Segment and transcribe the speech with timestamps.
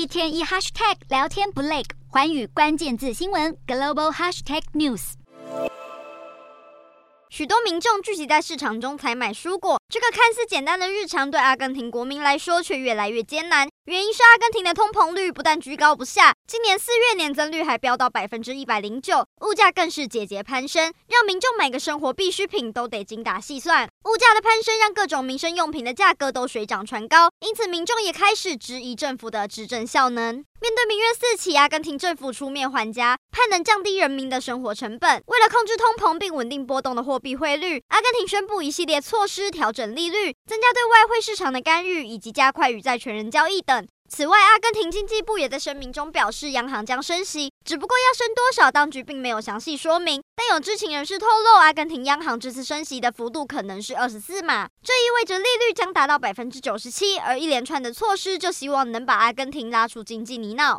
[0.00, 5.12] 一天一 hashtag 聊天不累，环宇关键字新闻 global hashtag news。
[7.28, 13.68] 许多民众聚集在市场中采买蔬果，这个看似简单的日常，对阿根廷国民来说却越来越艰难。
[13.84, 23.88] 原因是阿根廷的通膨率不但居高不下，今年四月年增率还飙到百分之一百零九，物价更是节节攀升，让民众买个生活必需品都得精打细算。
[24.06, 30.44] 物价的攀升让各种民生用品的价格都水涨船高，因此民众也开始质疑政府的执政效能。
[30.60, 35.22] 面对民怨四起，阿根廷政府出面还价，盼能降低人民的生活成本。
[35.28, 43.86] 为了控制通膨并稳定波动的货币汇率，阿根廷宣布一系列措施，调整利率，增加对外汇市场的干预，以及加快与债权人交易等。
[44.12, 50.20] 此外，阿根廷经济部也在声明中表示，央行将升息，只不过要升多少，当局并没有详细说明。
[50.34, 57.18] 但有知情人士透露，阿根廷央行这次升息的幅度可能是二十四码，这意味着利率将达到百分之九十七。
[57.18, 60.78] 而一连串的措施，就希望能把阿根廷拉出经济泥淖。